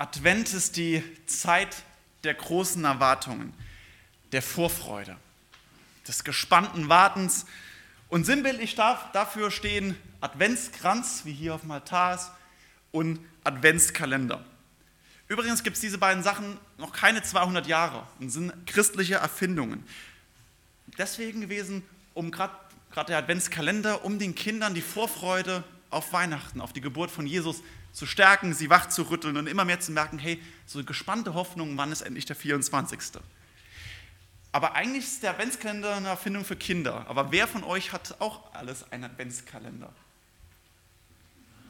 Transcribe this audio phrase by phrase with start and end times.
[0.00, 1.82] Advent ist die Zeit
[2.24, 3.52] der großen Erwartungen,
[4.32, 5.14] der Vorfreude,
[6.08, 7.44] des gespannten Wartens.
[8.08, 12.30] Und sinnbildlich darf dafür stehen Adventskranz, wie hier auf dem Altar ist,
[12.92, 14.42] und Adventskalender.
[15.28, 19.84] Übrigens gibt es diese beiden Sachen noch keine 200 Jahre und sind christliche Erfindungen.
[20.96, 21.82] Deswegen gewesen,
[22.14, 22.54] um gerade
[23.06, 27.62] der Adventskalender, um den Kindern die Vorfreude auf Weihnachten, auf die Geburt von Jesus
[27.92, 31.76] zu stärken, sie wach zu rütteln und immer mehr zu merken, hey, so gespannte Hoffnung,
[31.76, 33.20] wann ist endlich der 24.
[34.52, 37.06] Aber eigentlich ist der Adventskalender eine Erfindung für Kinder.
[37.08, 39.92] Aber wer von euch hat auch alles einen Adventskalender?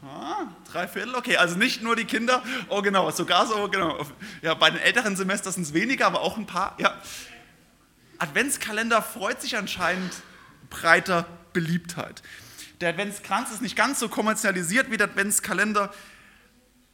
[0.02, 4.06] Ah, drei Viertel, okay, also nicht nur die Kinder, oh genau, sogar so, genau.
[4.41, 6.95] Ja, bei den älteren Semestern sind es weniger, aber auch ein paar, ja.
[8.19, 10.14] Adventskalender freut sich anscheinend
[10.70, 12.23] breiter Beliebtheit.
[12.80, 15.93] Der Adventskranz ist nicht ganz so kommerzialisiert wie der Adventskalender,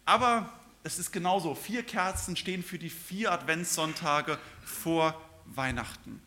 [0.04, 1.54] aber es ist genauso.
[1.54, 6.20] Vier Kerzen stehen für die vier Adventssonntage vor Weihnachten.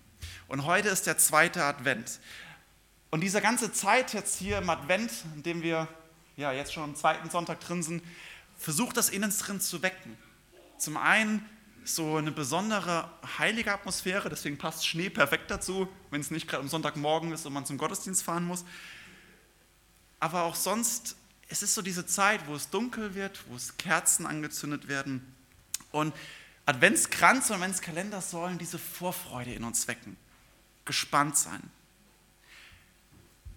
[0.47, 2.21] Und heute ist der zweite Advent.
[3.11, 5.89] Und diese ganze Zeit jetzt hier im Advent, in dem wir
[6.37, 8.01] ja jetzt schon am zweiten Sonntag drin sind,
[8.57, 10.17] versucht das in drin zu wecken.
[10.77, 11.43] Zum einen
[11.83, 16.69] so eine besondere heilige Atmosphäre, deswegen passt Schnee perfekt dazu, wenn es nicht gerade am
[16.69, 18.63] Sonntagmorgen ist und man zum Gottesdienst fahren muss.
[20.19, 21.15] Aber auch sonst,
[21.47, 25.25] es ist so diese Zeit, wo es dunkel wird, wo es Kerzen angezündet werden.
[25.91, 26.13] Und
[26.65, 30.17] Adventskranz und Adventskalender sollen diese Vorfreude in uns wecken,
[30.85, 31.61] gespannt sein.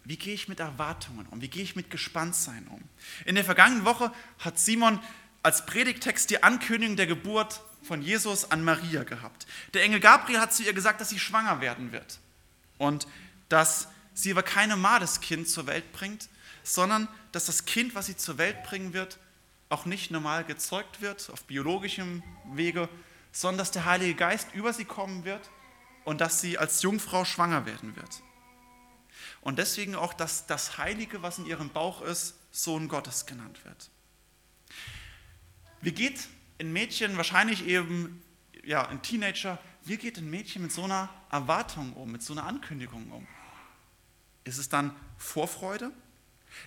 [0.04, 1.41] Wie gehe ich mit Erwartungen um?
[1.41, 2.82] Wie gehe ich mit Gespanntsein um?
[3.24, 4.98] In der vergangenen Woche hat Simon
[5.42, 9.47] als Predigtext die Ankündigung der Geburt von Jesus an Maria gehabt.
[9.74, 12.19] Der Engel Gabriel hat zu ihr gesagt, dass sie schwanger werden wird
[12.78, 13.06] und
[13.48, 16.28] dass sie aber keine Mades Kind zur Welt bringt,
[16.62, 19.18] sondern dass das Kind, was sie zur Welt bringen wird,
[19.68, 22.88] auch nicht normal gezeugt wird, auf biologischem Wege,
[23.32, 25.50] sondern dass der Heilige Geist über sie kommen wird
[26.04, 28.22] und dass sie als Jungfrau schwanger werden wird.
[29.41, 33.91] Und deswegen auch, dass das Heilige, was in ihrem Bauch ist, Sohn Gottes genannt wird.
[35.81, 36.28] Wie geht
[36.60, 38.22] ein Mädchen, wahrscheinlich eben
[38.62, 42.44] ja, ein Teenager, wie geht ein Mädchen mit so einer Erwartung um, mit so einer
[42.44, 43.26] Ankündigung um?
[44.44, 45.92] Ist es dann Vorfreude?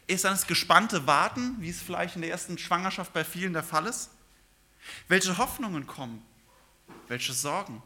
[0.08, 3.64] Ist dann das gespannte Warten, wie es vielleicht in der ersten Schwangerschaft bei vielen der
[3.64, 4.12] Fall ist?
[5.08, 6.24] Welche Hoffnungen kommen?
[7.08, 7.82] Welche Sorgen?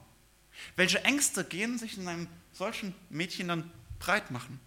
[0.75, 4.59] Welche Ängste gehen sich in einem solchen Mädchen dann breit machen?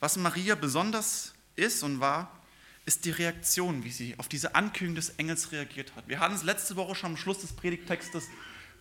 [0.00, 2.40] Was Maria besonders ist und war,
[2.86, 6.08] ist die Reaktion, wie sie auf diese Ankündigung des Engels reagiert hat.
[6.08, 8.24] Wir hatten es letzte Woche schon am Schluss des Predigtextes,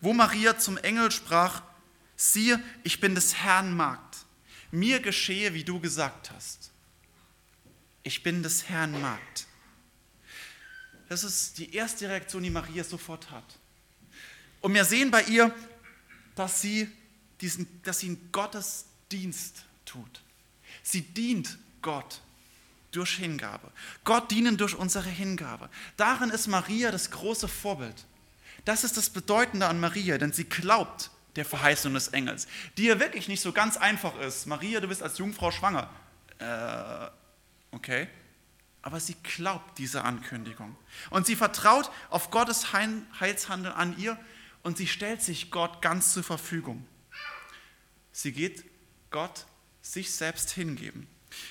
[0.02, 1.62] wo Maria zum Engel sprach,
[2.16, 4.26] siehe, ich bin des Herrn Magd,
[4.72, 6.73] mir geschehe, wie du gesagt hast
[8.04, 9.48] ich bin des Herrn Magd.
[11.10, 13.60] Das ist die erste Reaktion, die Maria sofort hat.
[14.62, 15.54] Und wir sehen bei ihr,
[16.36, 16.90] dass sie,
[17.42, 20.22] diesen, dass sie einen Gottesdienst tut.
[20.82, 22.22] Sie dient Gott
[22.92, 23.72] durch Hingabe.
[24.04, 25.70] Gott dienen durch unsere Hingabe.
[25.98, 28.06] Darin ist Maria das große Vorbild.
[28.66, 32.48] Das ist das Bedeutende an Maria, denn sie glaubt der Verheißung des Engels,
[32.78, 34.46] die ja wirklich nicht so ganz einfach ist.
[34.46, 35.90] Maria, du bist als Jungfrau schwanger.
[36.38, 37.08] Äh,
[37.74, 38.08] Okay?
[38.82, 40.76] Aber sie glaubt diese Ankündigung.
[41.10, 44.18] Und sie vertraut auf Gottes Heilshandeln an ihr
[44.62, 46.86] und sie stellt sich Gott ganz zur Verfügung.
[48.12, 48.64] Sie geht
[49.10, 49.46] Gott
[49.82, 51.08] sich selbst hingeben.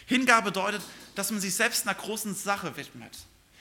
[0.06, 0.83] Hingabe bedeutet,
[1.15, 3.19] dass man sich selbst einer großen Sache widmet.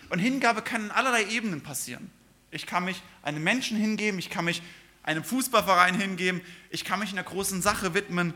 [0.09, 2.11] Und Hingabe kann in allerlei Ebenen passieren.
[2.51, 4.61] Ich kann mich einem Menschen hingeben, ich kann mich
[5.03, 8.33] einem Fußballverein hingeben, ich kann mich einer großen Sache widmen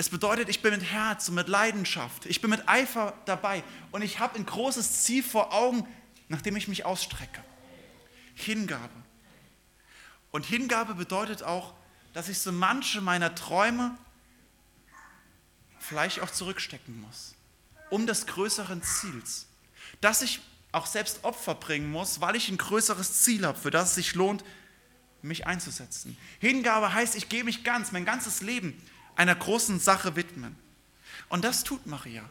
[0.00, 3.62] es bedeutet, ich bin mit Herz und mit Leidenschaft, ich bin mit Eifer dabei
[3.92, 5.86] und ich habe ein großes Ziel vor Augen,
[6.28, 7.44] nach dem ich mich ausstrecke.
[8.34, 8.88] Hingabe.
[10.30, 11.74] Und Hingabe bedeutet auch,
[12.14, 13.94] dass ich so manche meiner Träume
[15.78, 17.34] vielleicht auch zurückstecken muss,
[17.90, 19.48] um des größeren Ziels.
[20.00, 20.40] Dass ich
[20.72, 24.14] auch selbst Opfer bringen muss, weil ich ein größeres Ziel habe, für das es sich
[24.14, 24.44] lohnt,
[25.20, 26.16] mich einzusetzen.
[26.38, 28.80] Hingabe heißt, ich gebe mich ganz, mein ganzes Leben
[29.20, 30.56] einer großen Sache widmen.
[31.28, 32.24] Und das tut Maria.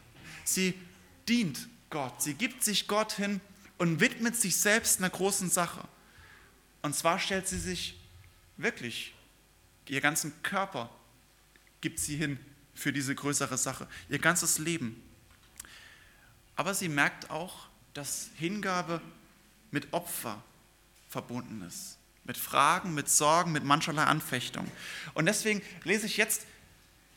[0.43, 0.73] Sie
[1.27, 3.41] dient Gott, sie gibt sich Gott hin
[3.77, 5.87] und widmet sich selbst einer großen Sache.
[6.81, 7.99] Und zwar stellt sie sich
[8.57, 9.13] wirklich,
[9.87, 10.89] ihr ganzen Körper
[11.79, 12.39] gibt sie hin
[12.73, 14.99] für diese größere Sache, ihr ganzes Leben.
[16.55, 18.99] Aber sie merkt auch, dass Hingabe
[19.69, 20.41] mit Opfer
[21.07, 21.99] verbunden ist.
[22.23, 24.69] Mit Fragen, mit Sorgen, mit mancherlei Anfechtung.
[25.13, 26.47] Und deswegen lese ich jetzt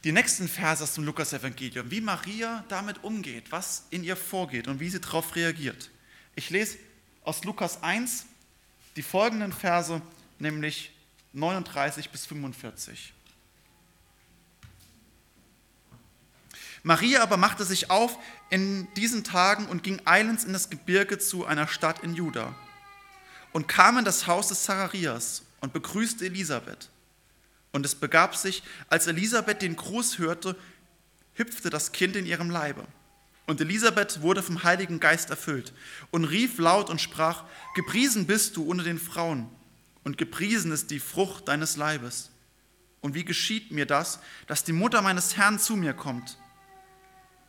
[0.04, 4.81] die nächsten Verse aus dem Lukas-Evangelium, wie Maria damit umgeht, was in ihr vorgeht und
[4.81, 5.90] wie sie darauf reagiert.
[6.34, 6.78] Ich lese
[7.25, 8.26] aus Lukas 1
[8.96, 10.02] die folgenden Verse,
[10.38, 10.93] nämlich
[11.32, 13.14] 39 bis 45.
[16.82, 18.19] Maria aber machte sich auf
[18.50, 22.55] in diesen Tagen und ging eilends in das Gebirge zu einer Stadt in Juda
[23.52, 26.90] und kam in das Haus des Zacharias und begrüßte Elisabeth.
[27.72, 30.56] Und es begab sich, als Elisabeth den Gruß hörte,
[31.34, 32.86] hüpfte das Kind in ihrem Leibe.
[33.46, 35.72] Und Elisabeth wurde vom Heiligen Geist erfüllt
[36.10, 39.48] und rief laut und sprach, Gepriesen bist du unter den Frauen
[40.04, 42.30] und gepriesen ist die Frucht deines Leibes.
[43.00, 46.38] Und wie geschieht mir das, dass die Mutter meines Herrn zu mir kommt?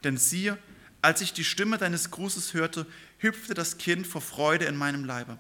[0.04, 0.58] Denn siehe,
[1.02, 2.86] als ich die Stimme deines Grußes hörte,
[3.20, 5.38] hüpfte das Kind vor Freude in meinem Leibe.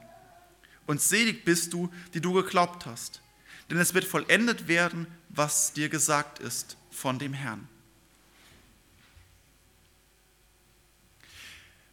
[0.85, 3.21] Und selig bist du, die du geglaubt hast,
[3.69, 7.67] denn es wird vollendet werden, was dir gesagt ist von dem Herrn.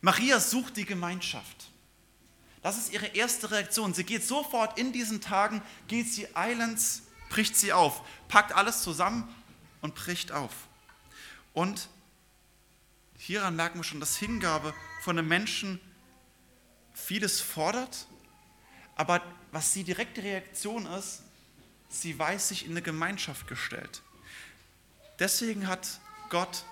[0.00, 1.70] Maria sucht die Gemeinschaft.
[2.62, 3.94] Das ist ihre erste Reaktion.
[3.94, 9.34] Sie geht sofort in diesen Tagen, geht sie eilends, bricht sie auf, packt alles zusammen
[9.80, 10.52] und bricht auf.
[11.54, 11.88] Und
[13.16, 15.80] hieran merken wir schon, dass Hingabe von einem Menschen
[16.92, 18.06] vieles fordert,
[18.96, 21.22] aber was die direkte Reaktion ist,
[21.90, 24.02] sie weiß sich in eine Gemeinschaft gestellt.
[25.18, 26.00] Deswegen hat
[26.30, 26.64] Gott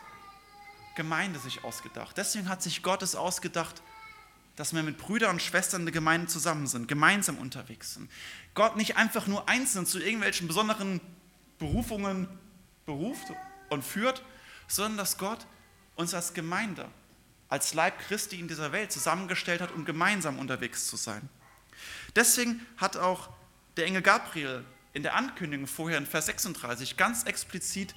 [0.94, 2.16] Gemeinde sich ausgedacht.
[2.16, 3.82] Deswegen hat sich Gott es ausgedacht,
[4.56, 8.10] dass wir mit Brüdern und Schwestern in der Gemeinde zusammen sind, gemeinsam unterwegs sind.
[8.54, 11.00] Gott nicht einfach nur einzeln zu irgendwelchen besonderen
[11.58, 12.26] Berufungen
[12.86, 13.26] beruft
[13.68, 14.24] und führt,
[14.66, 15.46] sondern dass Gott
[15.94, 16.88] uns als Gemeinde,
[17.48, 21.28] als Leib Christi in dieser Welt zusammengestellt hat, um gemeinsam unterwegs zu sein.
[22.16, 23.28] Deswegen hat auch
[23.76, 27.94] der Engel Gabriel in der Ankündigung vorher in Vers 36 ganz explizit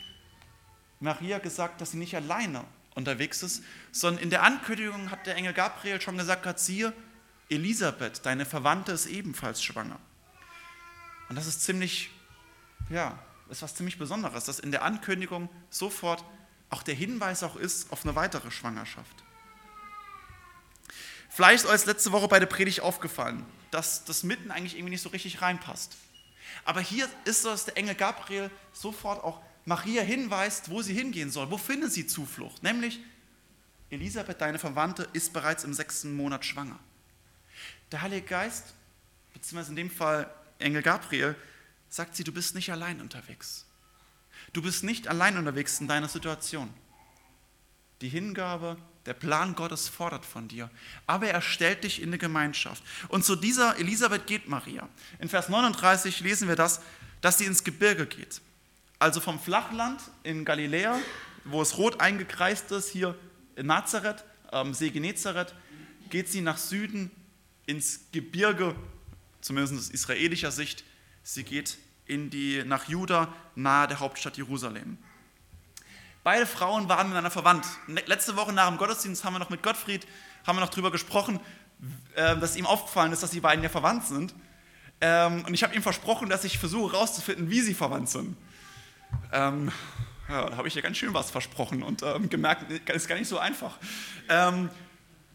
[1.00, 5.54] Maria gesagt, dass sie nicht alleine unterwegs ist, sondern in der Ankündigung hat der Engel
[5.54, 6.94] Gabriel schon gesagt, Gott siehe,
[7.50, 10.00] Elisabeth, deine Verwandte, ist ebenfalls schwanger.
[11.30, 12.12] Und das ist ziemlich,
[12.90, 13.18] ja,
[13.50, 16.24] ist was ziemlich Besonderes, dass in der Ankündigung sofort
[16.70, 19.24] auch der Hinweis auch ist auf eine weitere Schwangerschaft.
[21.30, 25.02] Vielleicht ist euch letzte Woche bei der Predigt aufgefallen, dass das mitten eigentlich irgendwie nicht
[25.02, 25.96] so richtig reinpasst.
[26.66, 31.32] Aber hier ist so, dass der Engel Gabriel sofort auch Maria hinweist, wo sie hingehen
[31.32, 31.52] soll.
[31.52, 32.64] Wo findet sie Zuflucht?
[32.64, 33.00] Nämlich,
[33.90, 36.80] Elisabeth, deine Verwandte, ist bereits im sechsten Monat schwanger.
[37.92, 38.74] Der Heilige Geist,
[39.34, 41.36] beziehungsweise in dem Fall Engel Gabriel,
[41.90, 43.66] sagt sie, du bist nicht allein unterwegs.
[44.54, 46.74] Du bist nicht allein unterwegs in deiner Situation.
[48.02, 50.70] Die Hingabe, der Plan Gottes fordert von dir,
[51.08, 52.84] aber er stellt dich in eine Gemeinschaft.
[53.08, 54.88] Und zu dieser Elisabeth geht Maria.
[55.20, 56.82] In Vers 39 lesen wir das,
[57.22, 58.42] dass sie ins Gebirge geht.
[59.00, 61.00] Also vom Flachland in Galiläa,
[61.46, 63.18] wo es rot eingekreist ist, hier
[63.56, 65.56] in Nazareth, am See Genezareth,
[66.10, 67.10] geht sie nach Süden
[67.66, 68.76] ins Gebirge,
[69.40, 70.84] zumindest aus israelischer Sicht.
[71.24, 74.98] Sie geht in die, nach Juda, nahe der Hauptstadt Jerusalem.
[76.24, 77.66] Beide Frauen waren miteinander verwandt.
[78.06, 80.06] Letzte Woche nach dem Gottesdienst haben wir noch mit Gottfried
[80.46, 81.40] haben wir noch darüber gesprochen,
[82.16, 84.34] äh, dass ihm aufgefallen ist, dass die beiden ja verwandt sind.
[85.00, 88.38] Ähm, und ich habe ihm versprochen, dass ich versuche herauszufinden, wie sie verwandt sind.
[89.32, 89.72] Ähm,
[90.30, 93.28] ja, da habe ich ja ganz schön was versprochen und ähm, gemerkt, ist gar nicht
[93.28, 93.78] so einfach.
[94.30, 94.70] Ähm,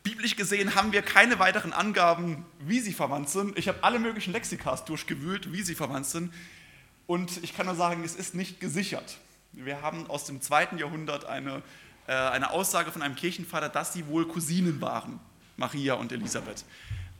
[0.02, 3.58] biblisch gesehen haben wir keine weiteren Angaben, wie sie verwandt sind.
[3.58, 6.32] Ich habe alle möglichen Lexikas durchgewühlt, wie sie verwandt sind.
[7.06, 9.18] Und ich kann nur sagen, es ist nicht gesichert.
[9.52, 11.62] Wir haben aus dem zweiten Jahrhundert eine,
[12.06, 15.18] äh, eine Aussage von einem Kirchenvater, dass sie wohl Cousinen waren,
[15.56, 16.64] Maria und Elisabeth.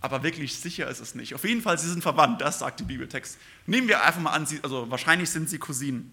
[0.01, 1.35] Aber wirklich sicher ist es nicht.
[1.35, 3.39] Auf jeden Fall, sie sind verwandt, das sagt der Bibeltext.
[3.67, 6.13] Nehmen wir einfach mal an, sie, also wahrscheinlich sind sie Cousinen.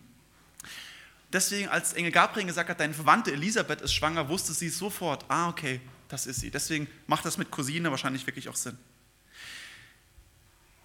[1.31, 5.49] Deswegen, als Engel Gabriel gesagt hat, deine Verwandte Elisabeth ist schwanger, wusste sie sofort, ah,
[5.49, 6.51] okay, das ist sie.
[6.51, 8.77] Deswegen macht das mit Cousine wahrscheinlich wirklich auch Sinn.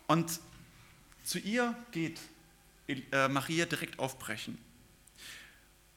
[0.06, 0.40] Und
[1.22, 2.18] zu ihr geht
[2.88, 4.56] äh, Maria direkt aufbrechen.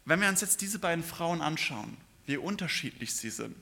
[0.05, 3.55] Wenn wir uns jetzt diese beiden Frauen anschauen, wie unterschiedlich sie sind,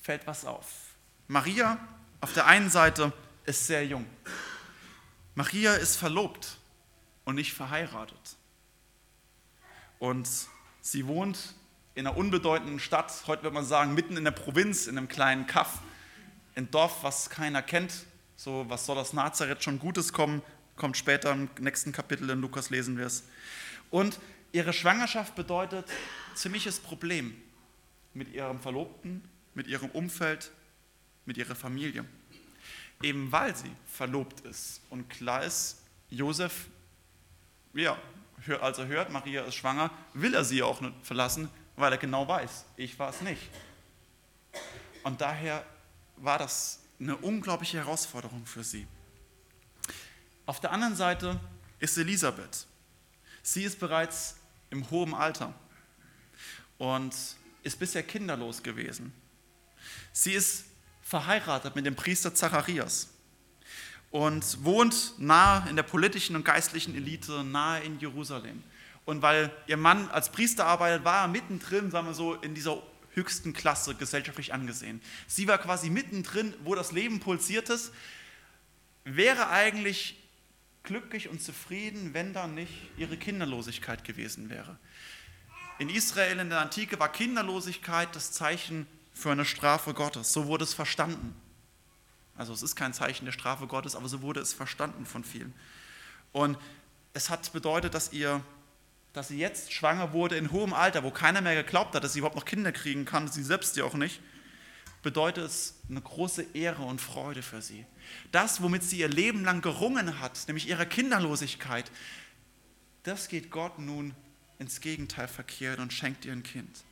[0.00, 0.66] fällt was auf.
[1.26, 1.78] Maria
[2.20, 3.12] auf der einen Seite
[3.44, 4.06] ist sehr jung.
[5.34, 6.56] Maria ist verlobt
[7.24, 8.36] und nicht verheiratet.
[9.98, 10.28] Und
[10.80, 11.54] sie wohnt
[11.94, 15.46] in einer unbedeutenden Stadt, heute würde man sagen, mitten in der Provinz, in einem kleinen
[15.46, 15.80] Kaff,
[16.54, 18.06] ein Dorf, was keiner kennt.
[18.36, 20.42] So, was soll aus Nazareth schon Gutes kommen?
[20.76, 23.24] Kommt später im nächsten Kapitel in Lukas lesen wir es.
[23.90, 24.18] Und
[24.52, 25.86] ihre Schwangerschaft bedeutet
[26.34, 27.40] ziemliches Problem
[28.14, 29.22] mit ihrem Verlobten,
[29.54, 30.50] mit ihrem Umfeld,
[31.24, 32.04] mit ihrer Familie.
[33.02, 36.66] Eben weil sie verlobt ist und klar ist, Josef,
[37.74, 37.98] ja,
[38.60, 42.26] als er hört, Maria ist schwanger, will er sie auch nicht verlassen, weil er genau
[42.26, 43.42] weiß, ich war es nicht.
[45.04, 45.64] Und daher
[46.16, 48.86] war das eine unglaubliche Herausforderung für sie.
[50.46, 51.38] Auf der anderen Seite
[51.78, 52.66] ist Elisabeth.
[53.42, 54.37] Sie ist bereits
[54.70, 55.54] im hohen Alter
[56.78, 57.14] und
[57.62, 59.12] ist bisher kinderlos gewesen.
[60.12, 60.64] Sie ist
[61.02, 63.08] verheiratet mit dem Priester Zacharias
[64.10, 68.62] und wohnt nahe in der politischen und geistlichen Elite, nahe in Jerusalem.
[69.04, 72.82] Und weil ihr Mann als Priester arbeitet, war er mittendrin, sagen wir so, in dieser
[73.14, 75.00] höchsten Klasse gesellschaftlich angesehen.
[75.26, 77.92] Sie war quasi mittendrin, wo das Leben pulsiert ist,
[79.04, 80.16] wäre eigentlich
[80.88, 84.76] glücklich und zufrieden, wenn da nicht ihre Kinderlosigkeit gewesen wäre.
[85.78, 90.32] In Israel in der Antike war Kinderlosigkeit das Zeichen für eine Strafe Gottes.
[90.32, 91.36] So wurde es verstanden.
[92.36, 95.54] Also es ist kein Zeichen der Strafe Gottes, aber so wurde es verstanden von vielen.
[96.32, 96.58] Und
[97.12, 98.42] es hat bedeutet, dass ihr
[99.12, 102.20] dass sie jetzt schwanger wurde in hohem Alter, wo keiner mehr geglaubt hat, dass sie
[102.20, 104.20] überhaupt noch Kinder kriegen kann, sie selbst ja auch nicht,
[105.08, 107.86] bedeutet es eine große Ehre und Freude für sie.
[108.30, 111.90] Das, womit sie ihr Leben lang gerungen hat, nämlich ihre Kinderlosigkeit,
[113.04, 114.14] das geht Gott nun
[114.58, 116.84] ins Gegenteil verkehrt und schenkt ihr ein Kind.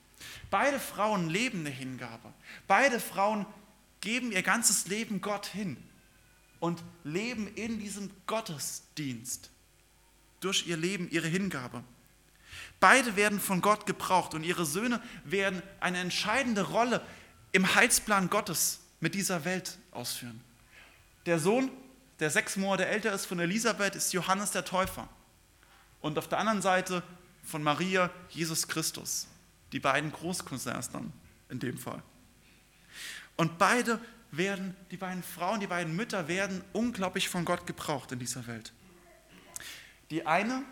[0.49, 2.33] Beide Frauen leben eine Hingabe.
[2.67, 3.45] Beide Frauen
[4.01, 5.77] geben ihr ganzes Leben Gott hin
[6.59, 9.51] und leben in diesem Gottesdienst
[10.41, 11.85] durch ihr Leben, ihre Hingabe.
[12.81, 17.03] Beide werden von Gott gebraucht und ihre Söhne werden eine entscheidende Rolle
[17.57, 20.43] im Heilsplan Gottes mit dieser Welt ausführen.
[21.25, 21.71] Der Sohn,
[22.21, 25.09] der sechs Monate älter ist von Elisabeth, ist Johannes der Täufer.
[26.03, 27.03] Und auf der anderen Seite
[27.43, 29.27] von Maria Jesus Christus.
[29.73, 31.15] Die beiden Großcousins dann
[31.49, 32.03] in dem Fall.
[33.37, 34.01] Und beide
[34.33, 38.75] werden, die beiden Frauen, die beiden Mütter werden unglaublich von Gott gebraucht in dieser Welt.
[40.11, 40.63] Die eine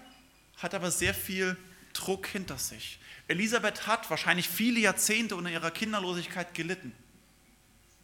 [0.58, 1.56] hat aber sehr viel
[1.94, 2.98] Druck hinter sich.
[3.28, 6.92] Elisabeth hat wahrscheinlich viele Jahrzehnte unter ihrer Kinderlosigkeit gelitten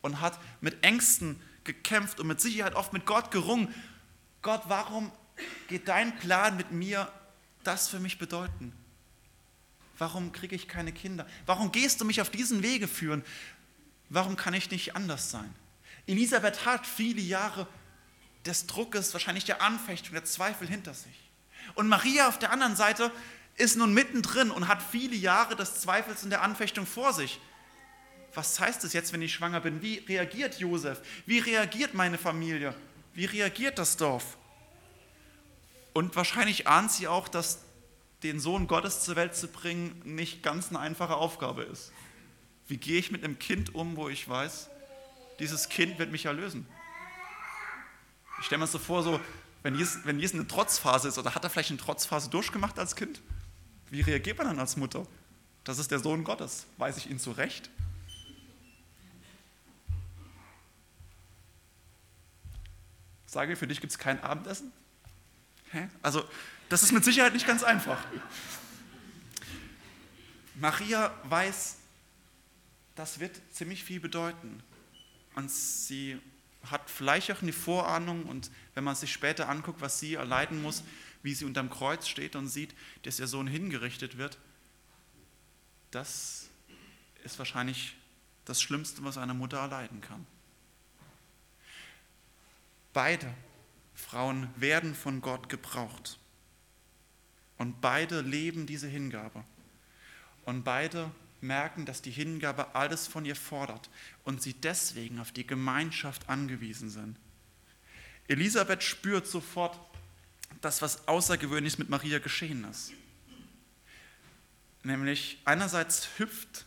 [0.01, 3.75] und hat mit Ängsten gekämpft und mit Sicherheit oft mit Gott gerungen.
[4.41, 5.13] Gott, warum
[5.69, 7.13] geht dein Plan mit mir
[7.65, 8.73] das für mich bedeuten?
[9.99, 11.27] Warum kriege ich keine Kinder?
[11.45, 13.23] Warum gehst du mich auf diesen Wege führen?
[14.09, 15.55] Warum kann ich nicht anders sein?
[16.07, 17.67] Elisabeth hat viele Jahre
[18.47, 21.31] des Druckes, wahrscheinlich der Anfechtung, der Zweifel hinter sich.
[21.75, 23.13] Und Maria auf der anderen Seite
[23.57, 27.41] ist nun mittendrin und hat viele Jahre des Zweifels und der Anfechtung vor sich.
[28.35, 29.83] Was heißt es jetzt, wenn ich schwanger bin?
[29.83, 31.01] Wie reagiert Josef?
[31.27, 32.75] Wie reagiert meine Familie?
[33.13, 34.39] Wie reagiert das Dorf?
[35.93, 37.61] Und wahrscheinlich ahnt sie auch, dass
[38.23, 41.93] den Sohn Gottes zur Welt zu bringen nicht ganz eine einfache Aufgabe ist.
[42.69, 44.69] Wie gehe ich mit einem Kind um, wo ich weiß,
[45.41, 46.67] dieses Kind wird mich erlösen?
[48.39, 49.21] Ich stelle mir das so vor, so,
[49.63, 52.95] wenn Jesus, wenn Jesus eine Trotzphase ist, oder hat er vielleicht eine Trotzphase durchgemacht als
[52.95, 53.21] Kind?
[53.91, 55.07] Wie reagiert man dann als Mutter?
[55.65, 56.67] Das ist der Sohn Gottes.
[56.79, 57.69] Weiß ich ihn zurecht?
[63.27, 64.73] Sage, für dich gibt es kein Abendessen?
[65.73, 65.89] Hä?
[66.03, 66.25] Also,
[66.69, 67.99] das ist mit Sicherheit nicht ganz einfach.
[70.55, 71.77] Maria weiß,
[72.95, 74.63] das wird ziemlich viel bedeuten.
[75.35, 76.21] Und sie
[76.71, 80.83] hat vielleicht auch eine Vorahnung und wenn man sich später anguckt, was sie erleiden muss,
[81.23, 84.39] wie sie unterm Kreuz steht und sieht, dass ihr Sohn hingerichtet wird,
[85.91, 86.49] das
[87.25, 87.97] ist wahrscheinlich
[88.45, 90.27] das Schlimmste, was eine Mutter erleiden kann.
[92.93, 93.33] Beide
[93.95, 96.19] Frauen werden von Gott gebraucht.
[97.59, 99.45] Und beide leben diese Hingabe.
[100.45, 101.11] Und beide
[101.43, 103.91] merken, dass die Hingabe alles von ihr fordert
[104.25, 107.17] und sie deswegen auf die Gemeinschaft angewiesen sind.
[108.29, 109.79] Elisabeth spürt sofort,
[110.61, 112.93] das, was Außergewöhnliches mit Maria geschehen ist.
[114.83, 116.65] Nämlich einerseits hüpft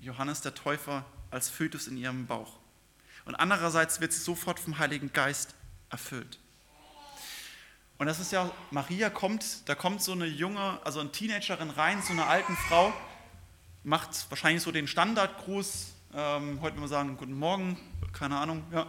[0.00, 2.58] Johannes der Täufer als Fötus in ihrem Bauch
[3.26, 5.54] und andererseits wird sie sofort vom Heiligen Geist
[5.90, 6.38] erfüllt.
[7.98, 12.02] Und das ist ja, Maria kommt, da kommt so eine junge, also eine Teenagerin rein,
[12.02, 12.92] so eine alten Frau,
[13.84, 17.78] macht wahrscheinlich so den Standardgruß, ähm, heute wir sagen, guten Morgen,
[18.12, 18.86] keine Ahnung, ja.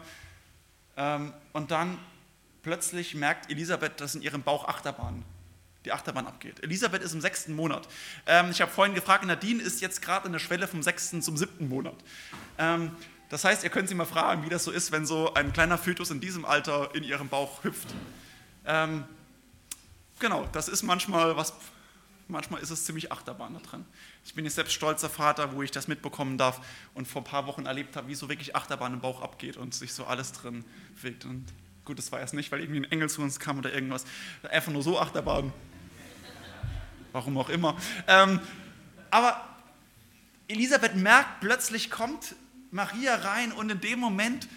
[0.97, 1.97] Ähm, und dann
[2.67, 5.23] plötzlich merkt Elisabeth, dass in ihrem Bauch Achterbahn,
[5.85, 6.61] die Achterbahn abgeht.
[6.61, 7.87] Elisabeth ist im sechsten Monat.
[8.25, 11.37] Ähm, ich habe vorhin gefragt, Nadine ist jetzt gerade in der Schwelle vom sechsten zum
[11.37, 11.95] siebten Monat.
[12.57, 12.91] Ähm,
[13.29, 15.77] das heißt, ihr könnt sie mal fragen, wie das so ist, wenn so ein kleiner
[15.77, 17.87] Fötus in diesem Alter in ihrem Bauch hüpft.
[18.65, 19.05] Ähm,
[20.19, 21.53] genau, das ist manchmal was,
[22.27, 23.85] manchmal ist es ziemlich Achterbahn da drin.
[24.25, 26.59] Ich bin jetzt selbst stolzer Vater, wo ich das mitbekommen darf
[26.95, 29.73] und vor ein paar Wochen erlebt habe, wie so wirklich Achterbahn im Bauch abgeht und
[29.73, 31.23] sich so alles drin bewegt.
[31.23, 31.45] Und
[31.87, 34.03] Gut, das war erst nicht, weil irgendwie ein Engel zu uns kam oder irgendwas.
[34.43, 35.53] Einfach nur so Achterbahn.
[37.13, 37.77] Warum auch immer.
[38.09, 38.41] Ähm,
[39.09, 39.47] aber
[40.49, 42.35] Elisabeth merkt, plötzlich kommt
[42.71, 44.49] Maria rein und in dem Moment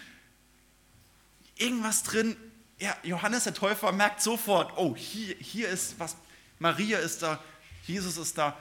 [1.55, 2.35] irgendwas drin.
[2.79, 6.17] Ja, Johannes der Täufer merkt sofort, oh, hier, hier ist was,
[6.59, 7.41] Maria ist da,
[7.87, 8.57] Jesus ist da.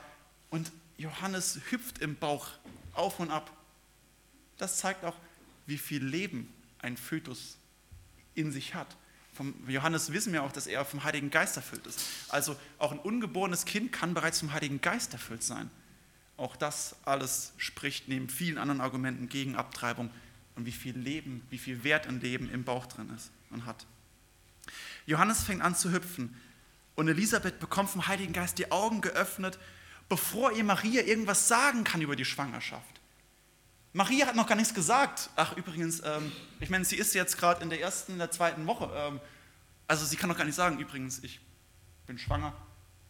[0.48, 2.46] Und Johannes hüpft im Bauch
[2.92, 3.50] auf und ab.
[4.58, 5.16] Das zeigt auch,
[5.66, 7.56] wie viel Leben ein Fötus
[8.34, 8.96] in sich hat.
[9.32, 12.00] Vom Johannes wissen wir auch, dass er vom Heiligen Geist erfüllt ist.
[12.28, 15.70] Also auch ein ungeborenes Kind kann bereits vom Heiligen Geist erfüllt sein.
[16.36, 20.10] Auch das alles spricht neben vielen anderen Argumenten gegen Abtreibung
[20.56, 23.86] und wie viel Leben, wie viel Wert ein Leben im Bauch drin ist und hat.
[25.06, 26.36] Johannes fängt an zu hüpfen
[26.96, 29.58] und Elisabeth bekommt vom Heiligen Geist die Augen geöffnet,
[30.08, 32.99] bevor ihr Maria irgendwas sagen kann über die Schwangerschaft.
[33.92, 35.30] Maria hat noch gar nichts gesagt.
[35.34, 36.30] Ach, übrigens, ähm,
[36.60, 38.90] ich meine, sie ist jetzt gerade in der ersten, in der zweiten Woche.
[38.94, 39.20] Ähm,
[39.88, 41.40] also sie kann noch gar nicht sagen, übrigens, ich
[42.06, 42.54] bin schwanger.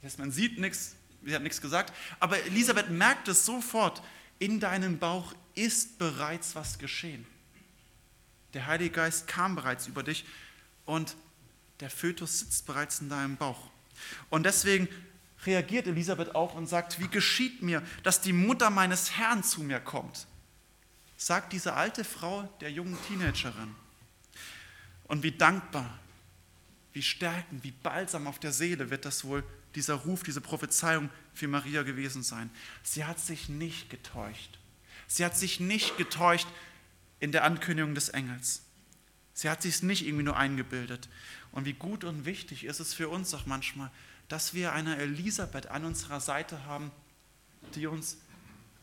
[0.01, 1.93] Das heißt, man sieht nichts, sie hat nichts gesagt.
[2.19, 4.03] Aber Elisabeth merkt es sofort,
[4.39, 7.27] in deinem Bauch ist bereits was geschehen.
[8.55, 10.25] Der Heilige Geist kam bereits über dich
[10.87, 11.15] und
[11.81, 13.71] der Fötus sitzt bereits in deinem Bauch.
[14.31, 14.89] Und deswegen
[15.45, 19.81] reagiert Elisabeth auch und sagt, wie geschieht mir, dass die Mutter meines Herrn zu mir
[19.81, 20.27] kommt?
[21.21, 23.75] Sagt diese alte Frau der jungen Teenagerin.
[25.05, 25.99] Und wie dankbar,
[26.95, 31.47] wie stärkend, wie balsam auf der Seele wird das wohl, dieser Ruf, diese Prophezeiung für
[31.47, 32.49] Maria gewesen sein.
[32.83, 34.59] Sie hat sich nicht getäuscht.
[35.09, 36.49] Sie hat sich nicht getäuscht
[37.21, 38.63] in der Ankündigung des Engels.
[39.35, 41.11] Sie hat sich es nicht irgendwie nur eingebildet.
[41.53, 43.91] Und wie gut und wichtig ist es für uns auch manchmal,
[44.29, 46.91] dass wir eine Elisabeth an unserer Seite haben,
[47.75, 48.17] die uns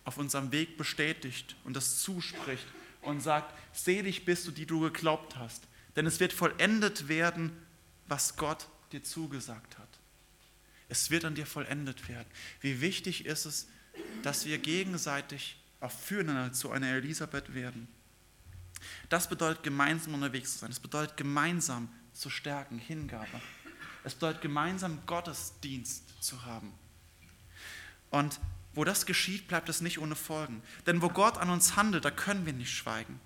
[0.07, 2.65] auf unserem Weg bestätigt und das zuspricht
[3.01, 5.67] und sagt, selig bist du, die du geglaubt hast.
[5.97, 7.51] Denn es wird vollendet werden,
[8.07, 9.89] was Gott dir zugesagt hat.
[10.87, 12.27] Es wird an dir vollendet werden.
[12.61, 13.67] Wie wichtig ist es,
[14.23, 17.89] dass wir gegenseitig auch füreinander zu einer Elisabeth werden.
[19.09, 20.71] Das bedeutet gemeinsam unterwegs zu sein.
[20.71, 23.41] Es bedeutet gemeinsam zu stärken, Hingabe.
[24.05, 26.71] Es bedeutet gemeinsam Gottesdienst zu haben.
[28.09, 28.39] Und
[28.77, 30.61] wo das geschieht, bleibt es nicht ohne Folgen.
[30.85, 33.19] Denn wo Gott an uns handelt, da können wir nicht schweigen.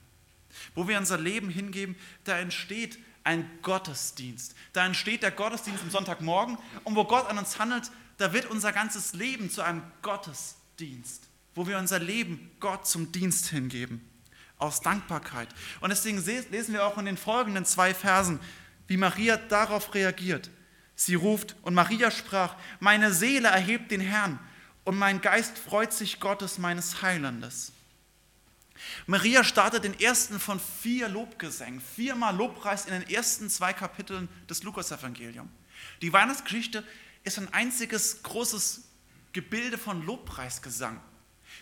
[0.75, 4.55] Wo wir unser Leben hingeben, da entsteht ein Gottesdienst.
[4.71, 6.57] Da entsteht der Gottesdienst am Sonntagmorgen.
[6.85, 11.27] Und wo Gott an uns handelt, da wird unser ganzes Leben zu einem Gottesdienst.
[11.53, 14.09] Wo wir unser Leben Gott zum Dienst hingeben.
[14.57, 15.49] Aus Dankbarkeit.
[15.81, 18.39] Und deswegen lesen wir auch in den folgenden zwei Versen,
[18.87, 20.49] wie Maria darauf reagiert.
[20.95, 24.39] Sie ruft und Maria sprach, meine Seele erhebt den Herrn
[24.83, 27.71] und mein Geist freut sich Gottes meines Heilandes.
[29.05, 34.63] Maria startet den ersten von vier Lobgesängen, viermal Lobpreis in den ersten zwei Kapiteln des
[34.63, 35.49] Lukasevangeliums.
[36.01, 36.83] Die Weihnachtsgeschichte
[37.23, 38.83] ist ein einziges großes
[39.33, 40.99] Gebilde von Lobpreisgesang.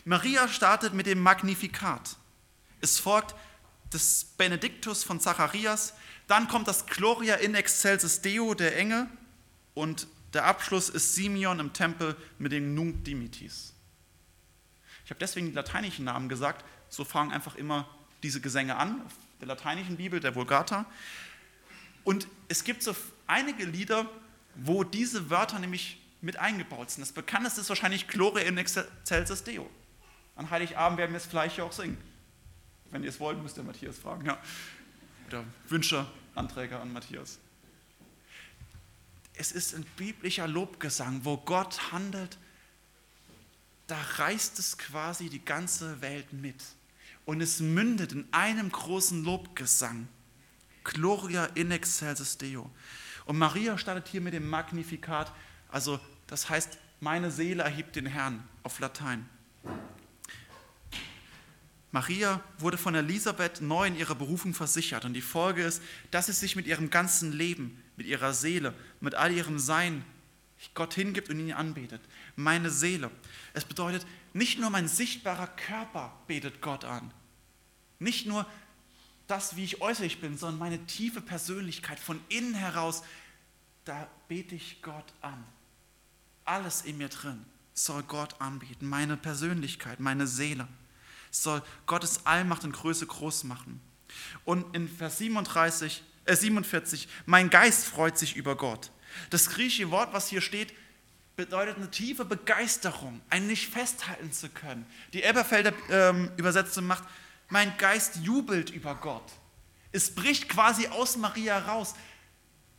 [0.05, 2.15] Maria startet mit dem Magnifikat.
[2.81, 3.35] Es folgt
[3.89, 5.93] das Benediktus von Zacharias,
[6.27, 9.07] dann kommt das Gloria in excelsis Deo der Engel
[9.73, 13.73] und der Abschluss ist Simeon im Tempel mit dem Nunc Dimittis.
[15.03, 17.89] Ich habe deswegen die lateinischen Namen gesagt, so fangen einfach immer
[18.21, 19.01] diese Gesänge an,
[19.39, 20.85] der lateinischen Bibel, der Vulgata.
[22.03, 24.07] Und es gibt so einige Lieder,
[24.55, 27.01] wo diese Wörter nämlich mit eingebaut sind.
[27.01, 29.69] Das bekannteste ist wahrscheinlich Gloria in excelsis Deo.
[30.35, 31.97] An Heiligabend werden wir es vielleicht auch singen.
[32.91, 34.25] Wenn ihr es wollt, müsst ihr Matthias fragen.
[34.25, 34.37] Ja.
[35.27, 37.39] Oder Wünsche, Anträge an Matthias
[39.39, 42.37] es ist ein biblischer Lobgesang, wo Gott handelt,
[43.87, 46.61] da reißt es quasi die ganze Welt mit.
[47.23, 50.09] Und es mündet in einem großen Lobgesang.
[50.83, 52.69] Gloria in excelsis Deo.
[53.25, 55.31] Und Maria startet hier mit dem Magnifikat,
[55.69, 59.25] also das heißt, meine Seele erhebt den Herrn auf Latein.
[61.91, 66.33] Maria wurde von Elisabeth neu in ihrer Berufung versichert und die Folge ist, dass sie
[66.33, 70.05] sich mit ihrem ganzen Leben, mit ihrer Seele, mit all ihrem Sein
[70.73, 72.01] Gott hingibt und ihn anbetet.
[72.37, 73.11] Meine Seele.
[73.53, 77.11] Es bedeutet, nicht nur mein sichtbarer Körper betet Gott an.
[77.99, 78.45] Nicht nur
[79.27, 83.03] das, wie ich äußerlich bin, sondern meine tiefe Persönlichkeit von innen heraus,
[83.83, 85.43] da bete ich Gott an.
[86.45, 88.87] Alles in mir drin soll Gott anbeten.
[88.87, 90.69] Meine Persönlichkeit, meine Seele
[91.31, 93.81] soll Gottes Allmacht und Größe groß machen.
[94.45, 98.91] Und in Vers 37, äh 47, mein Geist freut sich über Gott.
[99.29, 100.73] Das griechische Wort, was hier steht,
[101.35, 104.85] bedeutet eine tiefe Begeisterung, ein nicht festhalten zu können.
[105.13, 107.03] Die Elberfelder ähm, Übersetzung macht,
[107.47, 109.23] mein Geist jubelt über Gott.
[109.91, 111.95] Es bricht quasi aus Maria raus.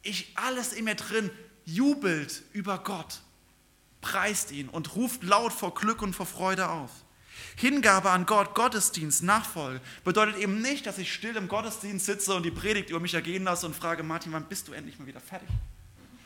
[0.03, 1.31] Ich, alles in mir drin,
[1.65, 3.21] jubelt über Gott,
[4.01, 6.91] preist ihn und ruft laut vor Glück und vor Freude auf.
[7.57, 12.45] Hingabe an Gott, Gottesdienst, Nachfolge bedeutet eben nicht, dass ich still im Gottesdienst sitze und
[12.45, 15.21] die Predigt über mich ergehen lasse und frage, Martin, wann bist du endlich mal wieder
[15.21, 15.49] fertig?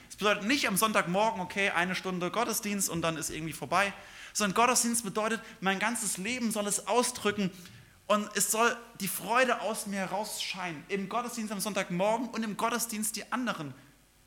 [0.08, 3.92] Es bedeutet nicht am Sonntagmorgen, okay, eine Stunde Gottesdienst und dann ist irgendwie vorbei,
[4.32, 7.50] sondern Gottesdienst bedeutet, mein ganzes Leben soll es ausdrücken
[8.06, 10.84] und es soll die Freude aus mir herausscheinen.
[10.88, 13.74] Im Gottesdienst am Sonntagmorgen und im Gottesdienst die anderen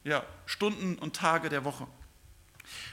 [0.03, 1.87] ja, Stunden und Tage der Woche.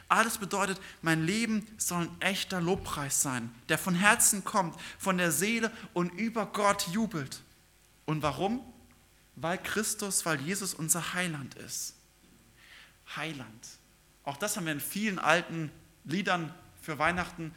[0.09, 5.33] Alles bedeutet, mein Leben soll ein echter Lobpreis sein, der von Herzen kommt, von der
[5.33, 7.43] Seele und über Gott jubelt.
[8.05, 8.61] Und warum?
[9.37, 11.95] Weil Christus, weil Jesus unser Heiland ist.
[13.17, 13.69] Heiland.
[14.25, 15.71] Auch das haben wir in vielen alten
[16.05, 17.55] Liedern für Weihnachten.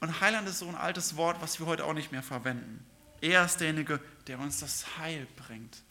[0.00, 2.84] Und Heiland ist so ein altes Wort, was wir heute auch nicht mehr verwenden.
[3.20, 5.82] Er ist derjenige, der uns das Heil bringt.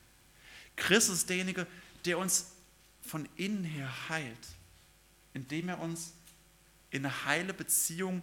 [0.75, 1.67] Christus ist derjenige,
[2.05, 2.51] der uns
[3.01, 4.47] von innen her heilt
[5.33, 6.13] indem er uns
[6.89, 8.21] in eine heile Beziehung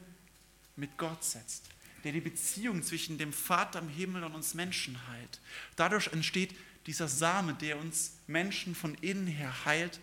[0.77, 1.65] mit Gott setzt,
[2.05, 5.41] der die Beziehung zwischen dem Vater im Himmel und uns Menschen heilt.
[5.77, 6.55] Dadurch entsteht
[6.87, 10.01] dieser Same, der uns Menschen von innen her heilt,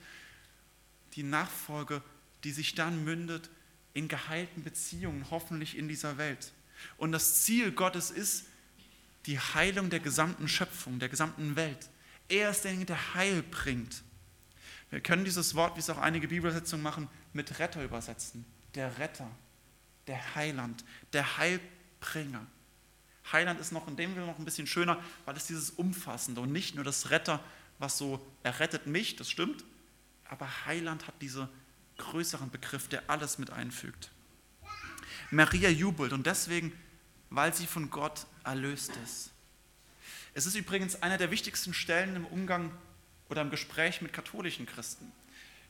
[1.13, 2.01] die Nachfolge,
[2.43, 3.49] die sich dann mündet
[3.93, 6.51] in geheilten Beziehungen, hoffentlich in dieser Welt.
[6.97, 8.45] Und das Ziel Gottes ist
[9.25, 11.89] die Heilung der gesamten Schöpfung, der gesamten Welt.
[12.27, 14.03] Er ist derjenige, der Heil bringt.
[14.95, 18.45] Wir können dieses Wort, wie es auch einige Bibelsetzungen machen, mit Retter übersetzen.
[18.75, 19.29] Der Retter,
[20.07, 22.47] der Heiland, der Heilbringer.
[23.29, 26.53] Heiland ist noch in dem Sinne noch ein bisschen schöner, weil es dieses Umfassende und
[26.53, 27.43] nicht nur das Retter,
[27.77, 29.65] was so, er rettet mich, das stimmt,
[30.29, 31.49] aber Heiland hat diesen
[31.97, 34.11] größeren Begriff, der alles mit einfügt.
[35.29, 36.71] Maria jubelt und deswegen,
[37.29, 39.31] weil sie von Gott erlöst ist.
[40.33, 42.71] Es ist übrigens einer der wichtigsten Stellen im Umgang
[43.29, 45.11] oder im Gespräch mit katholischen Christen.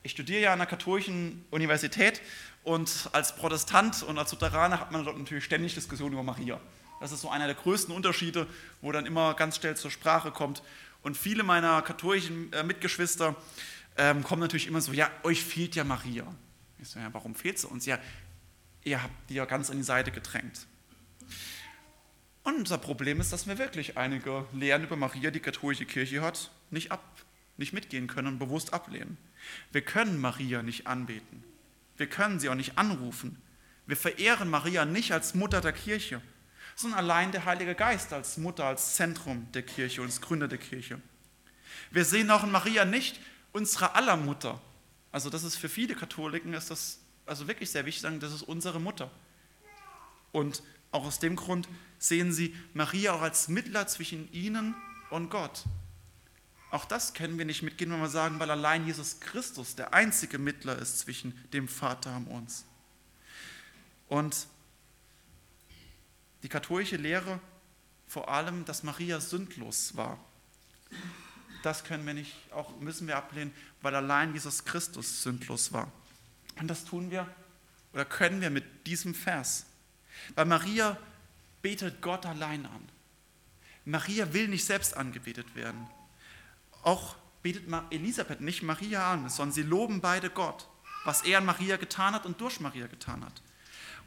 [0.03, 2.21] Ich studiere ja an einer katholischen Universität
[2.63, 6.59] und als Protestant und als Lutheraner hat man dort natürlich ständig Diskussionen über Maria.
[6.99, 8.47] Das ist so einer der größten Unterschiede,
[8.81, 10.63] wo dann immer ganz schnell zur Sprache kommt.
[11.01, 13.35] Und viele meiner katholischen äh, Mitgeschwister
[13.97, 16.25] ähm, kommen natürlich immer so, ja, euch fehlt ja Maria.
[16.79, 17.85] Ich so, ja, warum fehlt sie uns?
[17.85, 17.99] Ja,
[18.83, 20.67] ihr habt die ja ganz an die Seite gedrängt.
[22.43, 26.51] Und unser Problem ist, dass wir wirklich einige Lehren über Maria, die katholische Kirche hat,
[26.69, 27.03] nicht ab,
[27.57, 29.17] nicht mitgehen können und bewusst ablehnen.
[29.71, 31.43] Wir können Maria nicht anbeten.
[31.97, 33.41] Wir können sie auch nicht anrufen.
[33.87, 36.21] Wir verehren Maria nicht als Mutter der Kirche,
[36.75, 40.57] sondern allein der Heilige Geist als Mutter, als Zentrum der Kirche und als Gründer der
[40.57, 40.99] Kirche.
[41.91, 43.19] Wir sehen auch in Maria nicht
[43.53, 44.61] unsere aller Mutter.
[45.11, 48.43] Also das ist für viele Katholiken ist das also wirklich sehr wichtig, sagen, das ist
[48.43, 49.09] unsere Mutter.
[50.31, 54.75] Und auch aus dem Grund sehen sie Maria auch als Mittler zwischen ihnen
[55.09, 55.63] und Gott.
[56.71, 60.37] Auch das können wir nicht mitgehen, wenn wir sagen, weil allein Jesus Christus der einzige
[60.37, 62.65] Mittler ist zwischen dem Vater und uns.
[64.07, 64.47] Und
[66.43, 67.39] die katholische Lehre
[68.07, 70.19] vor allem, dass Maria sündlos war,
[71.63, 73.51] das können wir nicht, auch müssen wir ablehnen,
[73.81, 75.91] weil allein Jesus Christus sündlos war.
[76.59, 77.27] Und das tun wir
[77.93, 79.65] oder können wir mit diesem Vers.
[80.35, 80.97] Weil Maria
[81.61, 82.89] betet Gott allein an.
[83.85, 85.87] Maria will nicht selbst angebetet werden.
[86.85, 90.69] Auch betet Elisabeth nicht Maria an, sondern sie loben beide Gott,
[91.03, 93.41] was er an Maria getan hat und durch Maria getan hat.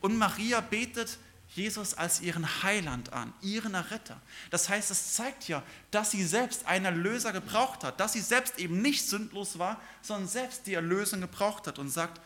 [0.01, 4.21] Und Maria betet Jesus als ihren Heiland an, ihren Erretter.
[4.51, 8.61] Das heißt, es zeigt ja, dass sie selbst einen Erlöser gebraucht hat, dass sie selbst
[8.61, 12.21] eben nicht sündlos war, sondern selbst die Erlösung gebraucht hat und sagt,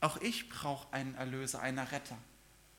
[0.00, 2.16] auch ich brauche einen Erlöser, einen Erretter.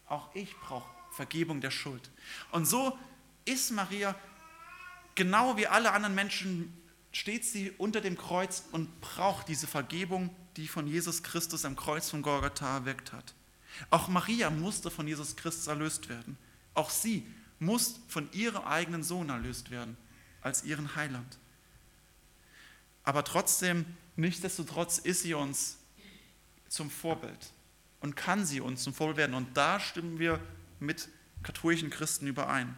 [0.06, 2.10] Auch ich brauche Vergebung der Schuld.
[2.52, 2.98] Und so
[3.44, 4.16] ist Maria
[5.16, 10.68] genau wie alle anderen Menschen steht sie unter dem Kreuz und braucht diese Vergebung, die
[10.68, 13.34] von Jesus Christus am Kreuz von Golgatha erweckt hat.
[13.90, 16.38] Auch Maria musste von Jesus Christus erlöst werden.
[16.74, 17.26] Auch sie
[17.60, 19.98] muss von ihrem eigenen Sohn erlöst werden,
[20.42, 21.38] als ihren Heiland.
[23.04, 25.78] Aber trotzdem, nichtsdestotrotz ist sie uns
[26.68, 27.54] zum Vorbild
[28.02, 29.34] und kann sie uns zum Vorbild werden.
[29.34, 30.40] Und da stimmen wir
[30.80, 31.10] mit
[31.44, 32.76] katholischen Christen überein.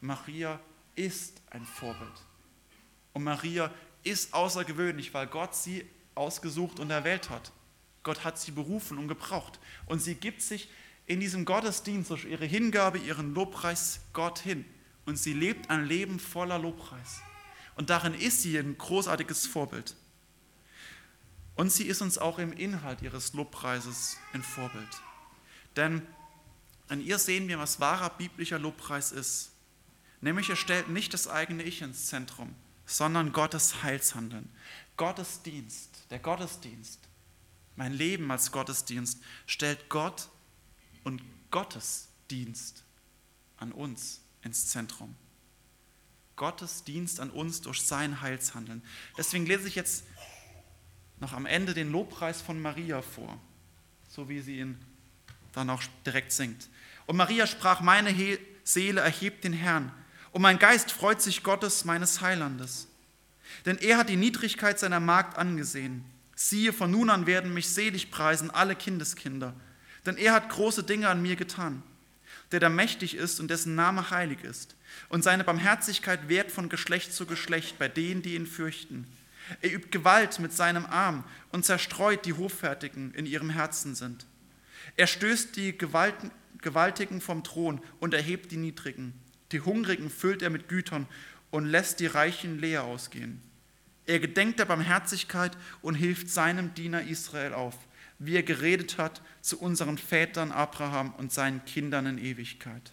[0.00, 0.60] Maria
[0.94, 2.12] ist ein Vorbild.
[3.12, 3.70] Und Maria
[4.04, 7.52] ist außergewöhnlich, weil Gott sie ausgesucht und erwählt hat.
[8.02, 9.60] Gott hat sie berufen und gebraucht.
[9.86, 10.68] Und sie gibt sich
[11.06, 14.64] in diesem Gottesdienst durch ihre Hingabe, ihren Lobpreis Gott hin.
[15.04, 17.20] Und sie lebt ein Leben voller Lobpreis.
[17.76, 19.96] Und darin ist sie ein großartiges Vorbild.
[21.54, 24.88] Und sie ist uns auch im Inhalt ihres Lobpreises ein Vorbild.
[25.76, 26.02] Denn
[26.88, 29.52] an ihr sehen wir, was wahrer biblischer Lobpreis ist.
[30.20, 32.54] Nämlich er stellt nicht das eigene Ich ins Zentrum,
[32.92, 34.50] sondern Gottes Heilshandeln.
[34.96, 37.00] Gottesdienst, der Gottesdienst,
[37.74, 40.28] mein Leben als Gottesdienst stellt Gott
[41.02, 42.84] und Gottes Dienst
[43.56, 45.14] an uns ins Zentrum.
[46.36, 48.82] Gottes Dienst an uns durch sein Heilshandeln.
[49.16, 50.04] Deswegen lese ich jetzt
[51.18, 53.40] noch am Ende den Lobpreis von Maria vor,
[54.08, 54.78] so wie sie ihn
[55.52, 56.68] dann auch direkt singt.
[57.06, 58.14] Und Maria sprach, meine
[58.64, 59.92] Seele erhebt den Herrn,
[60.32, 62.88] und mein Geist freut sich Gottes, meines Heilandes.
[63.66, 66.04] Denn er hat die Niedrigkeit seiner Magd angesehen.
[66.34, 69.54] Siehe, von nun an werden mich selig preisen alle Kindeskinder,
[70.06, 71.82] denn er hat große Dinge an mir getan,
[72.50, 74.74] der da mächtig ist und dessen Name heilig ist,
[75.08, 79.06] und seine Barmherzigkeit währt von Geschlecht zu Geschlecht bei denen, die ihn fürchten.
[79.60, 84.26] Er übt Gewalt mit seinem Arm und zerstreut die Hoffärtigen in ihrem Herzen sind.
[84.96, 89.14] Er stößt die Gewaltigen vom Thron und erhebt die Niedrigen.
[89.52, 91.06] Die Hungrigen füllt er mit Gütern
[91.50, 93.40] und lässt die Reichen leer ausgehen.
[94.06, 97.76] Er gedenkt der Barmherzigkeit und hilft seinem Diener Israel auf,
[98.18, 102.92] wie er geredet hat zu unseren Vätern Abraham und seinen Kindern in Ewigkeit.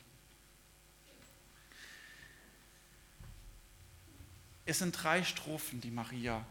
[4.65, 6.45] Es sind drei Strophen, die Maria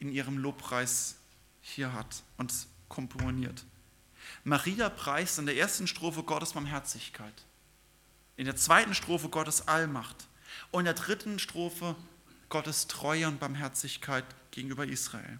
[0.00, 1.16] in ihrem Lobpreis
[1.60, 2.52] hier hat und
[2.88, 3.64] komponiert.
[4.42, 7.44] Maria preist in der ersten Strophe Gottes Barmherzigkeit,
[8.40, 10.26] in der zweiten Strophe Gottes Allmacht
[10.70, 11.94] und in der dritten Strophe
[12.48, 15.38] Gottes Treue und Barmherzigkeit gegenüber Israel.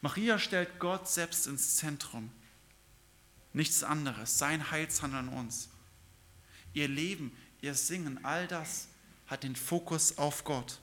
[0.00, 2.30] Maria stellt Gott selbst ins Zentrum.
[3.52, 5.70] Nichts anderes, sein Heilshandeln an uns.
[6.72, 8.86] Ihr Leben, ihr Singen, all das
[9.26, 10.78] hat den Fokus auf Gott.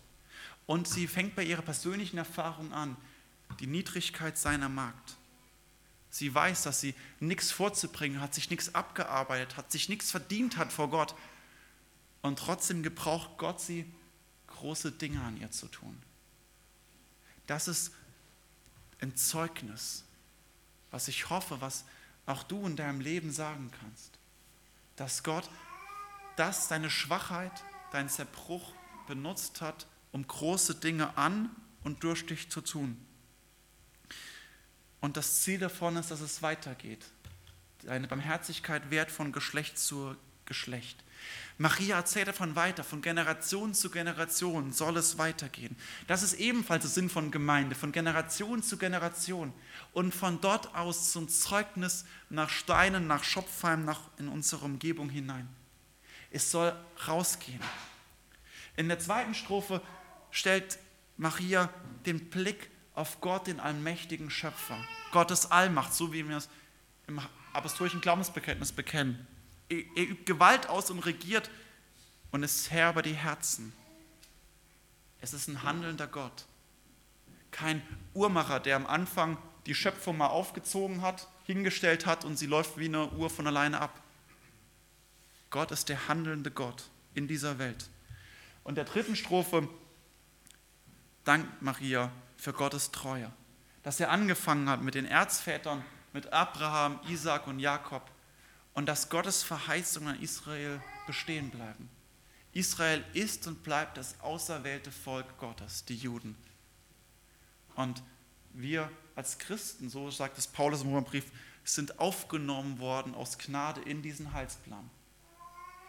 [0.66, 2.98] Und sie fängt bei ihrer persönlichen Erfahrung an,
[3.62, 5.16] die Niedrigkeit seiner Magd.
[6.10, 10.74] Sie weiß, dass sie nichts vorzubringen hat, sich nichts abgearbeitet hat, sich nichts verdient hat
[10.74, 11.16] vor Gott.
[12.22, 13.86] Und trotzdem gebraucht Gott sie
[14.48, 16.02] große Dinge an ihr zu tun.
[17.48, 17.94] Das ist
[19.02, 20.04] ein Zeugnis,
[20.92, 21.86] was ich hoffe, was
[22.26, 24.12] auch du in deinem Leben sagen kannst.
[24.96, 25.50] Dass Gott
[26.36, 28.74] das, deine Schwachheit, deinen Zerbruch
[29.08, 31.50] benutzt hat, um große Dinge an
[31.84, 32.98] und durch dich zu tun.
[35.02, 37.06] Und das Ziel davon ist, dass es weitergeht.
[37.84, 41.04] Deine Barmherzigkeit wert von Geschlecht zu Geschlecht.
[41.58, 45.76] Maria erzählt davon weiter, von Generation zu Generation soll es weitergehen.
[46.08, 49.54] Das ist ebenfalls der Sinn von Gemeinde, von Generation zu Generation
[49.94, 55.48] und von dort aus zum Zeugnis nach Steinen, nach Schopfheim, nach in unsere Umgebung hinein.
[56.32, 56.74] Es soll
[57.08, 57.62] rausgehen.
[58.76, 59.82] In der zweiten Strophe
[60.32, 60.80] stellt
[61.18, 61.70] Maria
[62.06, 64.78] den Blick auf Gott, den allmächtigen Schöpfer,
[65.12, 66.50] Gottes Allmacht, so wie wir es
[67.08, 67.22] im
[67.54, 69.26] apostolischen Glaubensbekenntnis bekennen.
[69.70, 71.50] Er übt Gewalt aus und regiert
[72.32, 73.72] und ist Herr über die Herzen.
[75.22, 76.46] Es ist ein handelnder Gott.
[77.52, 77.82] Kein
[78.14, 82.86] Uhrmacher, der am Anfang die Schöpfung mal aufgezogen hat, hingestellt hat und sie läuft wie
[82.86, 84.04] eine Uhr von alleine ab.
[85.52, 86.84] Gott ist der handelnde Gott
[87.14, 87.90] in dieser Welt.
[88.66, 89.70] Und der dritten Strophe
[91.24, 93.32] dankt Maria für Gottes Treue,
[93.84, 98.10] dass er angefangen hat mit den Erzvätern, mit Abraham, Isaac und Jakob
[98.74, 101.90] und dass Gottes Verheißungen an Israel bestehen bleiben.
[102.54, 106.36] Israel ist und bleibt das auserwählte Volk Gottes, die Juden.
[107.76, 108.02] Und
[108.54, 111.26] wir als Christen, so sagt es Paulus im Römerbrief,
[111.66, 114.90] sind aufgenommen worden aus Gnade in diesen Heilsplan.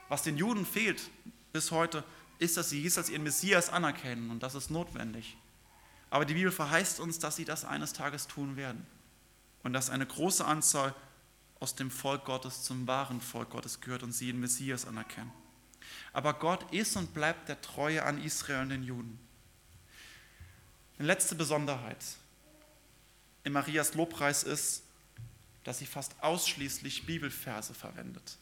[0.09, 1.11] Was den Juden fehlt
[1.53, 2.03] bis heute,
[2.41, 5.37] ist, dass sie Jesus als ihren Messias anerkennen und das ist notwendig.
[6.11, 8.85] Aber die Bibel verheißt uns, dass sie das eines Tages tun werden
[9.63, 10.95] und dass eine große Anzahl
[11.61, 15.33] aus dem Volk Gottes zum wahren Volk Gottes gehört und sie den Messias anerkennen.
[16.13, 19.19] Aber Gott ist und bleibt der Treue an Israel und den Juden.
[20.99, 22.05] Eine letzte Besonderheit
[23.45, 24.83] in Marias Lobpreis ist,
[25.65, 28.39] dass sie fast ausschließlich Bibelverse verwendet.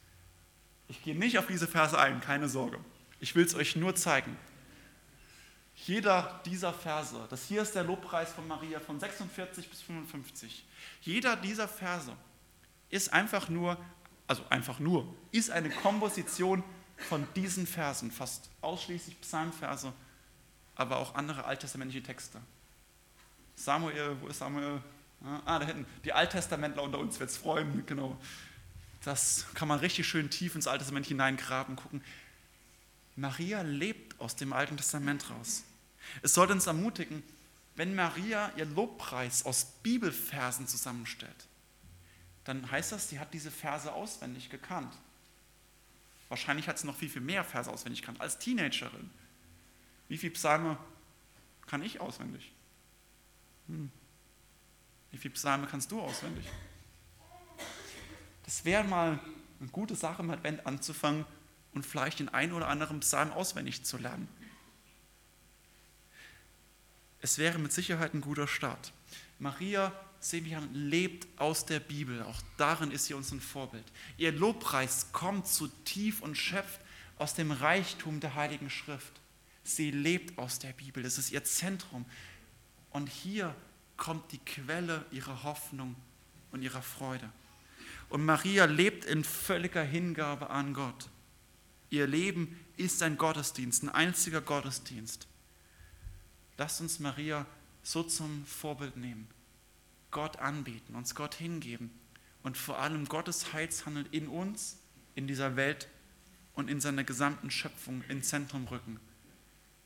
[0.88, 2.78] Ich gehe nicht auf diese Verse ein, keine Sorge.
[3.20, 4.36] Ich will es euch nur zeigen.
[5.86, 10.66] Jeder dieser Verse, das hier ist der Lobpreis von Maria von 46 bis 55,
[11.02, 12.12] jeder dieser Verse
[12.90, 13.78] ist einfach nur,
[14.26, 16.64] also einfach nur, ist eine Komposition
[16.96, 19.92] von diesen Versen, fast ausschließlich Psalmverse,
[20.74, 22.40] aber auch andere alttestamentliche Texte.
[23.54, 24.82] Samuel, wo ist Samuel?
[25.44, 25.86] Ah, da hinten.
[26.04, 28.16] Die Alttestamentler unter uns wird es freuen, genau.
[29.04, 32.02] Das kann man richtig schön tief ins Alte Testament hineingraben, gucken.
[33.16, 35.64] Maria lebt aus dem Alten Testament raus.
[36.22, 37.22] Es sollte uns ermutigen,
[37.76, 41.46] wenn Maria ihr Lobpreis aus Bibelversen zusammenstellt,
[42.44, 44.92] dann heißt das, sie hat diese Verse auswendig gekannt.
[46.28, 49.10] Wahrscheinlich hat sie noch viel, viel mehr Verse auswendig gekannt als Teenagerin.
[50.08, 50.76] Wie viele Psalme
[51.66, 52.50] kann ich auswendig?
[53.68, 53.90] Hm.
[55.10, 56.46] Wie viele Psalme kannst du auswendig?
[58.44, 59.18] Das wäre mal
[59.60, 61.24] eine gute Sache im Advent anzufangen
[61.72, 64.28] und vielleicht den einen oder anderen Psalm auswendig zu lernen.
[67.20, 68.92] Es wäre mit Sicherheit ein guter Start.
[69.38, 69.92] Maria,
[70.30, 72.22] wir, lebt aus der Bibel.
[72.22, 73.84] Auch darin ist sie uns ein Vorbild.
[74.16, 76.80] Ihr Lobpreis kommt zu tief und schöpft
[77.18, 79.12] aus dem Reichtum der Heiligen Schrift.
[79.62, 81.02] Sie lebt aus der Bibel.
[81.02, 82.04] Das ist ihr Zentrum.
[82.90, 83.54] Und hier
[83.96, 85.94] kommt die Quelle ihrer Hoffnung
[86.52, 87.28] und ihrer Freude.
[88.08, 91.10] Und Maria lebt in völliger Hingabe an Gott.
[91.90, 95.26] Ihr Leben ist ein Gottesdienst, ein einziger Gottesdienst.
[96.58, 97.46] Lasst uns Maria
[97.82, 99.28] so zum Vorbild nehmen.
[100.10, 101.90] Gott anbeten, uns Gott hingeben
[102.42, 104.78] und vor allem Gottes Heilshandel in uns,
[105.14, 105.88] in dieser Welt
[106.54, 108.98] und in seiner gesamten Schöpfung ins Zentrum rücken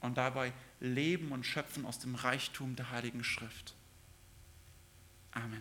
[0.00, 3.74] und dabei leben und schöpfen aus dem Reichtum der Heiligen Schrift.
[5.32, 5.50] Amen.